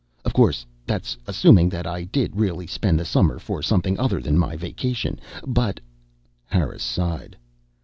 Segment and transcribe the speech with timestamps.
[0.25, 4.35] "Of course, that's assuming that I did really spend the summer for something other than
[4.35, 5.19] my vacation.
[5.45, 5.79] But"
[6.47, 7.37] Harris sighed.